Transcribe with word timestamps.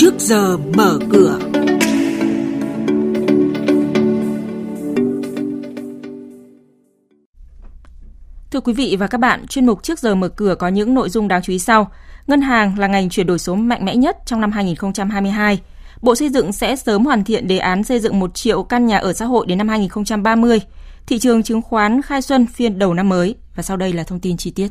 trước 0.00 0.14
giờ 0.18 0.56
mở 0.76 0.98
cửa. 1.12 1.38
Thưa 8.50 8.60
quý 8.60 8.72
vị 8.72 8.96
và 8.98 9.06
các 9.06 9.18
bạn, 9.18 9.46
chuyên 9.46 9.66
mục 9.66 9.82
trước 9.82 9.98
giờ 9.98 10.14
mở 10.14 10.28
cửa 10.28 10.54
có 10.54 10.68
những 10.68 10.94
nội 10.94 11.10
dung 11.10 11.28
đáng 11.28 11.42
chú 11.42 11.52
ý 11.52 11.58
sau. 11.58 11.92
Ngân 12.26 12.40
hàng 12.40 12.78
là 12.78 12.86
ngành 12.86 13.08
chuyển 13.08 13.26
đổi 13.26 13.38
số 13.38 13.54
mạnh 13.54 13.84
mẽ 13.84 13.96
nhất 13.96 14.16
trong 14.26 14.40
năm 14.40 14.52
2022. 14.52 15.60
Bộ 16.02 16.14
Xây 16.14 16.28
dựng 16.28 16.52
sẽ 16.52 16.76
sớm 16.76 17.04
hoàn 17.04 17.24
thiện 17.24 17.48
đề 17.48 17.58
án 17.58 17.84
xây 17.84 18.00
dựng 18.00 18.20
1 18.20 18.34
triệu 18.34 18.62
căn 18.62 18.86
nhà 18.86 18.98
ở 18.98 19.12
xã 19.12 19.24
hội 19.24 19.46
đến 19.46 19.58
năm 19.58 19.68
2030. 19.68 20.60
Thị 21.06 21.18
trường 21.18 21.42
chứng 21.42 21.62
khoán 21.62 22.02
khai 22.02 22.22
xuân 22.22 22.46
phiên 22.46 22.78
đầu 22.78 22.94
năm 22.94 23.08
mới 23.08 23.34
và 23.56 23.62
sau 23.62 23.76
đây 23.76 23.92
là 23.92 24.04
thông 24.04 24.20
tin 24.20 24.36
chi 24.36 24.50
tiết. 24.50 24.68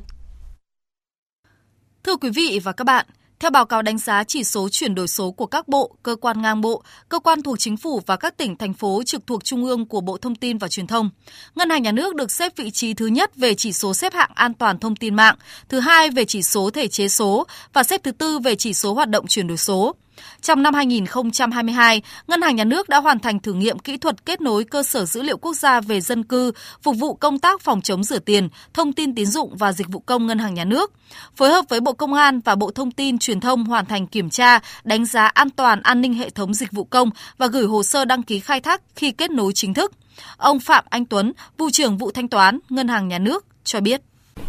Thưa 2.04 2.16
quý 2.16 2.30
vị 2.30 2.60
và 2.64 2.72
các 2.72 2.84
bạn, 2.84 3.06
theo 3.40 3.52
báo 3.52 3.66
cáo 3.66 3.82
đánh 3.82 3.98
giá 3.98 4.24
chỉ 4.24 4.44
số 4.44 4.70
chuyển 4.70 4.96
đổi 4.96 5.08
số 5.08 5.32
của 5.32 5.46
các 5.46 5.68
bộ, 5.68 5.96
cơ 6.04 6.16
quan 6.16 6.42
ngang 6.42 6.62
bộ, 6.62 6.84
cơ 7.10 7.20
quan 7.20 7.42
thuộc 7.42 7.60
chính 7.60 7.78
phủ 7.78 8.02
và 8.06 8.16
các 8.16 8.38
tỉnh, 8.38 8.58
thành 8.58 8.74
phố 8.74 9.04
trực 9.06 9.28
thuộc 9.28 9.44
Trung 9.44 9.66
ương 9.66 9.86
của 9.86 10.02
Bộ 10.02 10.18
Thông 10.18 10.36
tin 10.36 10.58
và 10.58 10.68
Truyền 10.68 10.88
thông, 10.88 11.10
Ngân 11.56 11.70
hàng 11.70 11.84
Nhà 11.84 11.92
nước 11.92 12.16
được 12.16 12.32
xếp 12.32 12.54
vị 12.56 12.72
trí 12.72 12.94
thứ 12.94 13.08
nhất 13.08 13.36
về 13.36 13.54
chỉ 13.54 13.74
số 13.74 13.94
xếp 13.94 14.14
hạng 14.14 14.32
an 14.36 14.54
toàn 14.54 14.80
thông 14.80 14.96
tin 14.96 15.16
mạng, 15.16 15.36
thứ 15.70 15.80
hai 15.80 16.10
về 16.10 16.26
chỉ 16.26 16.44
số 16.44 16.70
thể 16.70 16.88
chế 16.88 17.08
số 17.08 17.48
và 17.74 17.84
xếp 17.84 18.04
thứ 18.04 18.12
tư 18.12 18.40
về 18.40 18.56
chỉ 18.56 18.74
số 18.74 18.94
hoạt 18.94 19.10
động 19.10 19.28
chuyển 19.28 19.48
đổi 19.48 19.58
số. 19.58 19.96
Trong 20.42 20.64
năm 20.64 20.74
2022, 20.74 22.02
Ngân 22.28 22.42
hàng 22.42 22.56
Nhà 22.56 22.64
nước 22.64 22.90
đã 22.90 22.98
hoàn 22.98 23.20
thành 23.20 23.40
thử 23.40 23.54
nghiệm 23.54 23.80
kỹ 23.80 23.98
thuật 23.98 24.26
kết 24.26 24.42
nối 24.42 24.64
cơ 24.64 24.84
sở 24.84 25.06
dữ 25.06 25.22
liệu 25.22 25.38
quốc 25.38 25.54
gia 25.54 25.82
về 25.82 26.02
dân 26.02 26.24
cư, 26.24 26.52
phục 26.82 26.96
vụ 26.98 27.14
công 27.14 27.40
tác 27.40 27.62
phòng 27.62 27.82
chống 27.82 28.04
rửa 28.04 28.20
tiền, 28.20 28.50
thông 28.74 28.94
tin 28.94 29.16
tín 29.16 29.26
dụng 29.26 29.56
và 29.58 29.72
dịch 29.72 29.88
vụ 29.88 30.00
công 30.00 30.28
Ngân 30.28 30.40
hàng 30.40 30.54
Nhà 30.54 30.66
nước. 30.66 30.94
Phối 31.36 31.50
hợp 31.50 31.66
với 31.70 31.80
Bộ 31.80 31.94
Công 31.94 32.14
an 32.14 32.40
và 32.40 32.56
Bộ 32.56 32.72
Thông 32.72 32.92
tin 32.92 33.18
Truyền 33.18 33.40
thông 33.40 33.64
hoàn 33.64 33.86
thành 33.86 34.08
kiểm 34.08 34.30
tra, 34.30 34.60
đánh 34.84 35.06
giá 35.06 35.26
an 35.26 35.50
toàn 35.50 35.82
an 35.82 36.02
ninh 36.02 36.14
hệ 36.14 36.30
thống 36.30 36.54
dịch 36.54 36.72
vụ 36.72 36.84
công 36.84 37.10
và 37.38 37.48
gửi 37.48 37.66
hồ 37.66 37.84
sơ 37.84 38.06
đăng 38.06 38.24
ký 38.24 38.40
khai 38.40 38.62
thác 38.62 38.82
khi 38.96 39.12
kết 39.12 39.32
nối 39.32 39.54
chính 39.54 39.74
thức. 39.74 39.92
Ông 40.38 40.60
Phạm 40.60 40.86
Anh 40.90 41.06
Tuấn, 41.06 41.34
vụ 41.58 41.70
trưởng 41.70 41.98
vụ 41.98 42.12
thanh 42.12 42.28
toán 42.28 42.60
Ngân 42.70 42.88
hàng 42.88 43.08
Nhà 43.08 43.20
nước 43.20 43.46
cho 43.64 43.80
biết. 43.80 44.02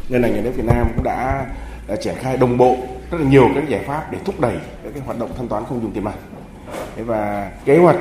Ngân 0.08 0.22
hàng 0.22 0.34
Nhà 0.34 0.40
nước 0.40 0.52
Việt 0.56 0.64
Nam 0.66 0.86
cũng 0.94 1.04
đã, 1.04 1.46
đã 1.88 1.96
triển 2.02 2.14
khai 2.20 2.36
đồng 2.36 2.58
bộ 2.58 2.76
rất 3.10 3.18
là 3.20 3.30
nhiều 3.30 3.48
các 3.54 3.68
giải 3.68 3.84
pháp 3.86 4.12
để 4.12 4.18
thúc 4.24 4.40
đẩy 4.40 4.54
các 4.84 4.90
cái 4.94 5.02
hoạt 5.06 5.18
động 5.18 5.30
thanh 5.36 5.48
toán 5.48 5.64
không 5.68 5.82
dùng 5.82 5.92
tiền 5.92 6.04
mặt. 6.04 6.14
Và 6.96 7.50
kế 7.64 7.78
hoạch 7.78 7.96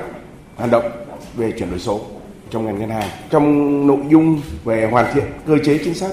hoạt 0.56 0.72
động 0.72 0.92
về 1.36 1.52
chuyển 1.52 1.70
đổi 1.70 1.80
số 1.80 2.02
trong 2.50 2.66
ngành 2.66 2.80
ngân 2.80 2.90
hàng, 2.90 3.10
trong 3.30 3.88
nội 3.88 4.00
dung 4.10 4.42
về 4.64 4.88
hoàn 4.92 5.14
thiện 5.14 5.24
cơ 5.48 5.58
chế 5.66 5.78
chính 5.78 5.94
sách 5.94 6.12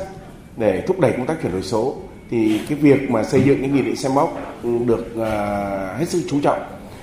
để 0.56 0.82
thúc 0.86 1.00
đẩy 1.00 1.12
công 1.12 1.26
tác 1.26 1.34
chuyển 1.42 1.52
đổi 1.52 1.62
số, 1.62 1.96
thì 2.30 2.60
cái 2.68 2.78
việc 2.78 3.10
mà 3.10 3.22
xây 3.22 3.42
dựng 3.42 3.60
cái 3.60 3.68
nghị 3.68 3.82
định 3.82 3.96
xem 3.96 4.14
bóc 4.14 4.38
được 4.86 5.16
à, 5.20 5.96
hết 5.98 6.08
sức 6.08 6.22
chú 6.30 6.40
trọng 6.40 6.58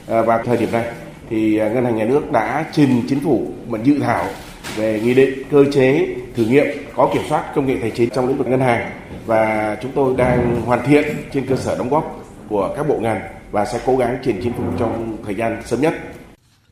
à, 0.08 0.22
và 0.22 0.38
thời 0.38 0.58
điểm 0.58 0.72
này. 0.72 0.86
Thì 1.30 1.58
à, 1.58 1.70
ngân 1.70 1.86
hàng 1.86 1.96
nhà 1.96 2.06
nước 2.06 2.32
đã 2.32 2.66
trình 2.72 3.02
chính 3.10 3.20
phủ 3.20 3.48
một 3.68 3.84
dự 3.84 4.00
thảo 4.00 4.26
về 4.76 5.02
nghị 5.04 5.14
định 5.14 5.44
cơ 5.52 5.66
chế 5.74 6.08
thử 6.36 6.46
nghiệm 6.46 6.66
có 6.96 7.10
kiểm 7.14 7.24
soát 7.30 7.56
công 7.56 7.66
nghệ 7.66 7.78
tài 7.82 7.92
chính 7.92 8.10
trong 8.10 8.28
lĩnh 8.28 8.38
vực 8.38 8.48
ngân 8.48 8.60
hàng 8.60 8.92
và 9.26 9.78
chúng 9.82 9.92
tôi 9.96 10.14
đang 10.18 10.62
hoàn 10.66 10.86
thiện 10.86 11.06
trên 11.34 11.48
cơ 11.48 11.56
sở 11.56 11.78
đóng 11.78 11.90
góp 11.90 12.20
của 12.50 12.74
các 12.78 12.88
bộ 12.88 12.96
ngành 13.00 13.22
và 13.52 13.66
sẽ 13.66 13.80
cố 13.86 13.98
gắng 13.98 14.18
trình 14.24 14.40
chính 14.44 14.54
phủ 14.54 14.64
trong 14.80 15.18
thời 15.26 15.36
gian 15.36 15.62
sớm 15.66 15.82
nhất. 15.82 15.94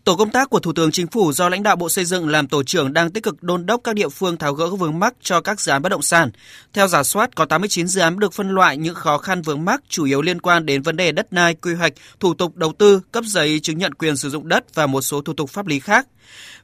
Tổ 0.03 0.15
công 0.15 0.29
tác 0.29 0.49
của 0.49 0.59
Thủ 0.59 0.73
tướng 0.73 0.91
Chính 0.91 1.07
phủ 1.07 1.33
do 1.33 1.49
lãnh 1.49 1.63
đạo 1.63 1.75
Bộ 1.75 1.89
Xây 1.89 2.05
dựng 2.05 2.29
làm 2.29 2.47
tổ 2.47 2.63
trưởng 2.63 2.93
đang 2.93 3.11
tích 3.11 3.23
cực 3.23 3.43
đôn 3.43 3.65
đốc 3.65 3.81
các 3.83 3.95
địa 3.95 4.09
phương 4.09 4.37
tháo 4.37 4.53
gỡ 4.53 4.67
vướng 4.67 4.99
mắc 4.99 5.13
cho 5.21 5.41
các 5.41 5.61
dự 5.61 5.71
án 5.71 5.81
bất 5.81 5.89
động 5.89 6.01
sản. 6.01 6.31
Theo 6.73 6.87
giả 6.87 7.03
soát, 7.03 7.35
có 7.35 7.45
89 7.45 7.87
dự 7.87 8.01
án 8.01 8.19
được 8.19 8.33
phân 8.33 8.49
loại 8.49 8.77
những 8.77 8.95
khó 8.95 9.17
khăn 9.17 9.41
vướng 9.41 9.65
mắc 9.65 9.81
chủ 9.89 10.05
yếu 10.05 10.21
liên 10.21 10.41
quan 10.41 10.65
đến 10.65 10.81
vấn 10.81 10.97
đề 10.97 11.11
đất 11.11 11.31
đai, 11.31 11.53
quy 11.53 11.73
hoạch, 11.73 11.93
thủ 12.19 12.33
tục 12.33 12.57
đầu 12.57 12.73
tư, 12.77 13.01
cấp 13.11 13.23
giấy 13.23 13.59
chứng 13.59 13.77
nhận 13.77 13.93
quyền 13.93 14.17
sử 14.17 14.29
dụng 14.29 14.47
đất 14.47 14.75
và 14.75 14.87
một 14.87 15.01
số 15.01 15.21
thủ 15.21 15.33
tục 15.33 15.49
pháp 15.49 15.67
lý 15.67 15.79
khác 15.79 16.07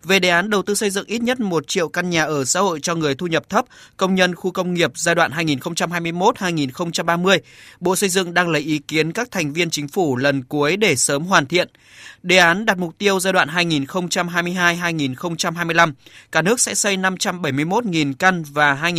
về 0.04 0.20
đề 0.20 0.30
án 0.30 0.50
đầu 0.50 0.62
tư 0.62 0.76
xây 0.76 0.90
dựng 0.90 1.06
ít 1.08 1.22
nhất 1.22 1.40
1 1.40 1.68
triệu 1.68 1.90
căn 1.90 2.10
nhà 2.10 2.24
ở 2.24 2.46
xã 2.46 2.60
hội 2.60 2.80
cho 2.80 2.96
người 2.96 3.16
thu 3.16 3.28
nhập 3.28 3.50
thấp, 3.50 3.66
công 3.98 4.16
nhân 4.16 4.36
khu 4.36 4.52
công 4.52 4.74
nghiệp 4.74 4.92
giai 4.96 5.16
đoạn 5.16 5.32
2021-2030. 5.32 7.40
Bộ 7.80 7.96
Xây 7.96 8.10
dựng 8.10 8.34
đang 8.34 8.50
lấy 8.50 8.62
ý 8.62 8.80
kiến 8.80 9.12
các 9.12 9.32
thành 9.32 9.54
viên 9.54 9.70
chính 9.70 9.88
phủ 9.88 10.16
lần 10.16 10.44
cuối 10.44 10.78
để 10.78 10.96
sớm 10.96 11.24
hoàn 11.24 11.46
thiện. 11.46 11.70
Đề 12.24 12.38
án 12.38 12.66
đặt 12.66 12.78
mục 12.78 12.98
tiêu 12.98 13.20
giai 13.28 13.34
đoạn 13.34 13.50
2022-2025, 13.50 15.92
cả 16.32 16.42
nước 16.42 16.60
sẽ 16.60 16.76
xây 16.76 16.98
571.000 16.98 18.14
căn 18.20 18.44
và 18.44 18.92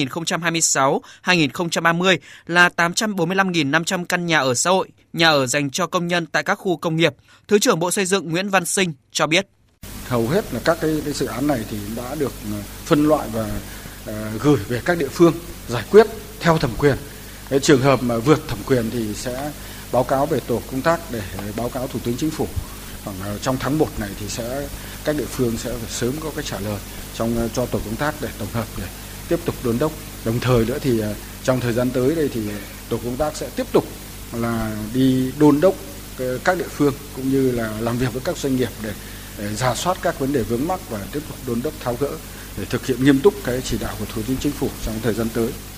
2026-2030 1.24 2.18
là 2.46 2.68
845.500 2.76 4.04
căn 4.04 4.26
nhà 4.26 4.38
ở 4.38 4.54
xã 4.54 4.70
hội, 4.70 4.88
nhà 5.12 5.28
ở 5.28 5.46
dành 5.46 5.70
cho 5.70 5.86
công 5.86 6.06
nhân 6.06 6.26
tại 6.26 6.42
các 6.42 6.54
khu 6.54 6.76
công 6.76 6.96
nghiệp. 6.96 7.14
Thứ 7.48 7.58
trưởng 7.58 7.78
Bộ 7.78 7.90
Xây 7.90 8.04
dựng 8.04 8.30
Nguyễn 8.30 8.48
Văn 8.48 8.64
Sinh 8.64 8.92
cho 9.12 9.26
biết 9.26 9.46
hầu 10.08 10.28
hết 10.28 10.54
là 10.54 10.60
các 10.64 10.78
cái, 10.80 11.02
cái 11.04 11.12
dự 11.12 11.26
án 11.26 11.46
này 11.46 11.64
thì 11.70 11.76
đã 11.96 12.14
được 12.14 12.32
ờ, 12.52 12.58
phân 12.84 13.08
loại 13.08 13.28
và 13.32 13.50
uh, 14.10 14.42
gửi 14.42 14.56
về 14.68 14.82
các 14.84 14.98
địa 14.98 15.08
phương 15.08 15.32
giải 15.68 15.84
quyết 15.90 16.06
theo 16.40 16.58
thẩm 16.58 16.70
quyền. 16.78 16.96
Cái 17.50 17.60
trường 17.60 17.82
hợp 17.82 18.02
mà 18.02 18.18
vượt 18.18 18.48
thẩm 18.48 18.58
quyền 18.66 18.90
thì 18.90 19.14
sẽ 19.14 19.52
báo 19.92 20.04
cáo 20.04 20.26
về 20.26 20.40
tổ 20.46 20.62
công 20.70 20.82
tác 20.82 21.00
để 21.12 21.22
báo 21.56 21.68
cáo 21.68 21.86
thủ 21.86 21.98
tướng 22.04 22.16
chính 22.16 22.30
phủ. 22.30 22.46
Khoảng 23.04 23.16
ờ, 23.20 23.38
trong 23.38 23.56
tháng 23.60 23.78
1 23.78 23.86
này 23.98 24.10
thì 24.20 24.28
sẽ, 24.28 24.68
các 25.04 25.16
địa 25.16 25.24
phương 25.30 25.56
sẽ 25.56 25.70
phải 25.70 25.90
sớm 25.90 26.12
có 26.20 26.30
cái 26.36 26.44
trả 26.48 26.60
lời 26.60 26.78
trong 27.14 27.38
ờ, 27.38 27.48
cho 27.54 27.66
tổ 27.66 27.78
công 27.84 27.96
tác 27.96 28.14
để 28.20 28.28
tổng 28.38 28.48
hợp 28.52 28.66
để 28.78 28.84
tiếp 29.28 29.38
tục 29.44 29.54
đôn 29.64 29.78
đốc. 29.78 29.92
Đồng 30.24 30.40
thời 30.40 30.64
nữa 30.64 30.78
thì 30.82 31.00
ờ, 31.00 31.14
trong 31.42 31.60
thời 31.60 31.72
gian 31.72 31.90
tới 31.90 32.14
đây 32.14 32.30
thì 32.34 32.40
tổ 32.88 32.96
công 33.04 33.16
tác 33.16 33.36
sẽ 33.36 33.48
tiếp 33.56 33.66
tục 33.72 33.84
là 34.32 34.76
đi 34.94 35.32
đôn 35.38 35.60
đốc 35.60 35.74
các 36.44 36.58
địa 36.58 36.68
phương 36.68 36.94
cũng 37.16 37.30
như 37.30 37.50
là 37.50 37.72
làm 37.80 37.98
việc 37.98 38.12
với 38.12 38.22
các 38.24 38.36
doanh 38.36 38.56
nghiệp 38.56 38.68
để 38.82 38.92
để 39.38 39.54
giả 39.54 39.74
soát 39.74 39.98
các 40.02 40.18
vấn 40.18 40.32
đề 40.32 40.42
vướng 40.42 40.68
mắc 40.68 40.80
và 40.90 40.98
tiếp 41.12 41.20
tục 41.28 41.38
đôn 41.46 41.62
đốc 41.62 41.74
tháo 41.80 41.96
gỡ 42.00 42.10
để 42.56 42.64
thực 42.64 42.86
hiện 42.86 43.04
nghiêm 43.04 43.20
túc 43.20 43.34
cái 43.44 43.60
chỉ 43.64 43.78
đạo 43.78 43.94
của 43.98 44.04
Thủ 44.14 44.22
tướng 44.28 44.36
Chính 44.40 44.52
phủ 44.52 44.68
trong 44.84 44.94
thời 45.02 45.14
gian 45.14 45.28
tới. 45.34 45.77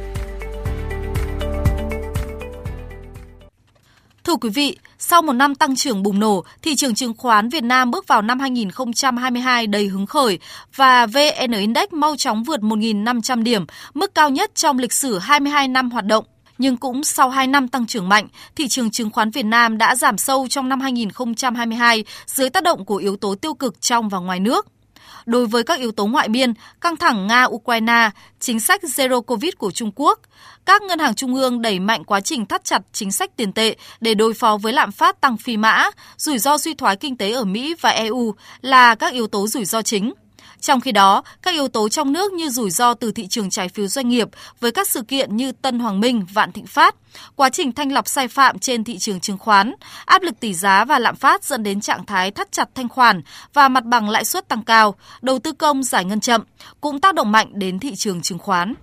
Thưa 4.31 4.37
quý 4.37 4.49
vị, 4.49 4.77
sau 4.99 5.21
một 5.21 5.33
năm 5.33 5.55
tăng 5.55 5.75
trưởng 5.75 6.03
bùng 6.03 6.19
nổ, 6.19 6.43
thị 6.61 6.75
trường 6.75 6.95
chứng 6.95 7.13
khoán 7.17 7.49
Việt 7.49 7.63
Nam 7.63 7.91
bước 7.91 8.07
vào 8.07 8.21
năm 8.21 8.39
2022 8.39 9.67
đầy 9.67 9.87
hứng 9.87 10.05
khởi 10.05 10.39
và 10.75 11.05
VN 11.05 11.51
Index 11.51 11.89
mau 11.91 12.15
chóng 12.15 12.43
vượt 12.43 12.59
1.500 12.59 13.43
điểm, 13.43 13.65
mức 13.93 14.15
cao 14.15 14.29
nhất 14.29 14.55
trong 14.55 14.79
lịch 14.79 14.93
sử 14.93 15.19
22 15.19 15.67
năm 15.67 15.91
hoạt 15.91 16.05
động. 16.05 16.25
Nhưng 16.57 16.77
cũng 16.77 17.03
sau 17.03 17.29
2 17.29 17.47
năm 17.47 17.67
tăng 17.67 17.87
trưởng 17.87 18.09
mạnh, 18.09 18.27
thị 18.55 18.67
trường 18.67 18.91
chứng 18.91 19.09
khoán 19.09 19.31
Việt 19.31 19.45
Nam 19.45 19.77
đã 19.77 19.95
giảm 19.95 20.17
sâu 20.17 20.47
trong 20.49 20.69
năm 20.69 20.81
2022 20.81 22.03
dưới 22.25 22.49
tác 22.49 22.63
động 22.63 22.85
của 22.85 22.95
yếu 22.95 23.15
tố 23.15 23.35
tiêu 23.35 23.53
cực 23.53 23.81
trong 23.81 24.09
và 24.09 24.19
ngoài 24.19 24.39
nước. 24.39 24.67
Đối 25.25 25.47
với 25.47 25.63
các 25.63 25.79
yếu 25.79 25.91
tố 25.91 26.05
ngoại 26.05 26.29
biên, 26.29 26.53
căng 26.81 26.97
thẳng 26.97 27.27
Nga-Ukraine, 27.27 28.09
chính 28.39 28.59
sách 28.59 28.83
Zero 28.83 29.21
Covid 29.21 29.53
của 29.57 29.71
Trung 29.71 29.91
Quốc, 29.95 30.19
các 30.65 30.81
ngân 30.81 30.99
hàng 30.99 31.15
trung 31.15 31.35
ương 31.35 31.61
đẩy 31.61 31.79
mạnh 31.79 32.03
quá 32.03 32.21
trình 32.21 32.45
thắt 32.45 32.63
chặt 32.63 32.81
chính 32.93 33.11
sách 33.11 33.37
tiền 33.37 33.53
tệ 33.53 33.75
để 34.01 34.13
đối 34.13 34.33
phó 34.33 34.57
với 34.57 34.73
lạm 34.73 34.91
phát 34.91 35.21
tăng 35.21 35.37
phi 35.37 35.57
mã, 35.57 35.89
rủi 36.17 36.37
ro 36.37 36.57
suy 36.57 36.73
thoái 36.73 36.95
kinh 36.95 37.17
tế 37.17 37.31
ở 37.31 37.43
Mỹ 37.43 37.75
và 37.81 37.89
EU 37.89 38.33
là 38.61 38.95
các 38.95 39.13
yếu 39.13 39.27
tố 39.27 39.47
rủi 39.47 39.65
ro 39.65 39.81
chính. 39.81 40.13
Trong 40.61 40.81
khi 40.81 40.91
đó, 40.91 41.23
các 41.41 41.53
yếu 41.53 41.67
tố 41.67 41.89
trong 41.89 42.13
nước 42.13 42.33
như 42.33 42.49
rủi 42.49 42.69
ro 42.71 42.93
từ 42.93 43.11
thị 43.11 43.27
trường 43.27 43.49
trái 43.49 43.69
phiếu 43.69 43.87
doanh 43.87 44.09
nghiệp 44.09 44.27
với 44.59 44.71
các 44.71 44.87
sự 44.87 45.01
kiện 45.01 45.37
như 45.37 45.51
Tân 45.51 45.79
Hoàng 45.79 45.99
Minh, 45.99 46.25
Vạn 46.33 46.51
Thịnh 46.51 46.65
Phát, 46.65 46.95
quá 47.35 47.49
trình 47.49 47.71
thanh 47.71 47.91
lọc 47.91 48.07
sai 48.07 48.27
phạm 48.27 48.59
trên 48.59 48.83
thị 48.83 48.97
trường 48.97 49.19
chứng 49.19 49.37
khoán, 49.37 49.73
áp 50.05 50.21
lực 50.21 50.39
tỷ 50.39 50.53
giá 50.53 50.85
và 50.85 50.99
lạm 50.99 51.15
phát 51.15 51.43
dẫn 51.43 51.63
đến 51.63 51.81
trạng 51.81 52.05
thái 52.05 52.31
thắt 52.31 52.51
chặt 52.51 52.69
thanh 52.75 52.89
khoản 52.89 53.21
và 53.53 53.67
mặt 53.67 53.85
bằng 53.85 54.09
lãi 54.09 54.25
suất 54.25 54.47
tăng 54.47 54.63
cao, 54.63 54.95
đầu 55.21 55.39
tư 55.39 55.51
công 55.51 55.83
giải 55.83 56.05
ngân 56.05 56.19
chậm 56.19 56.43
cũng 56.81 57.01
tác 57.01 57.15
động 57.15 57.31
mạnh 57.31 57.47
đến 57.53 57.79
thị 57.79 57.95
trường 57.95 58.21
chứng 58.21 58.39
khoán. 58.39 58.73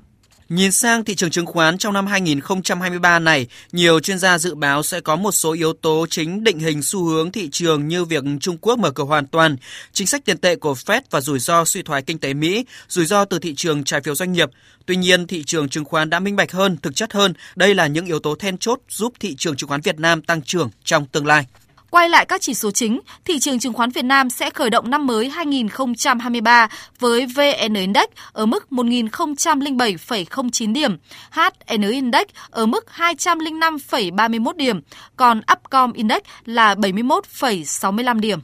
Nhìn 0.48 0.72
sang 0.72 1.04
thị 1.04 1.14
trường 1.14 1.30
chứng 1.30 1.46
khoán 1.46 1.78
trong 1.78 1.92
năm 1.92 2.06
2023 2.06 3.18
này, 3.18 3.46
nhiều 3.72 4.00
chuyên 4.00 4.18
gia 4.18 4.38
dự 4.38 4.54
báo 4.54 4.82
sẽ 4.82 5.00
có 5.00 5.16
một 5.16 5.32
số 5.32 5.52
yếu 5.52 5.72
tố 5.72 6.06
chính 6.10 6.44
định 6.44 6.58
hình 6.58 6.82
xu 6.82 7.04
hướng 7.04 7.32
thị 7.32 7.48
trường 7.52 7.88
như 7.88 8.04
việc 8.04 8.24
Trung 8.40 8.58
Quốc 8.60 8.78
mở 8.78 8.90
cửa 8.90 9.04
hoàn 9.04 9.26
toàn, 9.26 9.56
chính 9.92 10.06
sách 10.06 10.24
tiền 10.24 10.38
tệ 10.38 10.56
của 10.56 10.72
Fed 10.72 11.00
và 11.10 11.20
rủi 11.20 11.38
ro 11.38 11.64
suy 11.64 11.82
thoái 11.82 12.02
kinh 12.02 12.18
tế 12.18 12.34
Mỹ, 12.34 12.64
rủi 12.88 13.06
ro 13.06 13.24
từ 13.24 13.38
thị 13.38 13.54
trường 13.54 13.84
trái 13.84 14.00
phiếu 14.00 14.14
doanh 14.14 14.32
nghiệp. 14.32 14.50
Tuy 14.86 14.96
nhiên, 14.96 15.26
thị 15.26 15.44
trường 15.46 15.68
chứng 15.68 15.84
khoán 15.84 16.10
đã 16.10 16.20
minh 16.20 16.36
bạch 16.36 16.52
hơn, 16.52 16.76
thực 16.82 16.94
chất 16.94 17.12
hơn. 17.12 17.34
Đây 17.56 17.74
là 17.74 17.86
những 17.86 18.06
yếu 18.06 18.18
tố 18.18 18.34
then 18.34 18.58
chốt 18.58 18.80
giúp 18.88 19.12
thị 19.20 19.34
trường 19.38 19.56
chứng 19.56 19.68
khoán 19.68 19.80
Việt 19.80 20.00
Nam 20.00 20.22
tăng 20.22 20.42
trưởng 20.42 20.70
trong 20.84 21.06
tương 21.06 21.26
lai. 21.26 21.46
Quay 21.90 22.08
lại 22.08 22.26
các 22.26 22.40
chỉ 22.40 22.54
số 22.54 22.70
chính, 22.70 23.00
thị 23.24 23.38
trường 23.38 23.58
chứng 23.58 23.72
khoán 23.72 23.90
Việt 23.90 24.04
Nam 24.04 24.30
sẽ 24.30 24.50
khởi 24.50 24.70
động 24.70 24.90
năm 24.90 25.06
mới 25.06 25.28
2023 25.28 26.68
với 26.98 27.26
VN 27.26 27.74
Index 27.74 28.04
ở 28.32 28.46
mức 28.46 28.66
1.007,09 28.70 30.72
điểm, 30.72 30.96
HN 31.30 31.90
Index 31.90 32.26
ở 32.50 32.66
mức 32.66 32.86
205,31 32.96 34.52
điểm, 34.56 34.80
còn 35.16 35.40
Upcom 35.52 35.92
Index 35.92 36.20
là 36.44 36.74
71,65 36.74 38.20
điểm. 38.20 38.40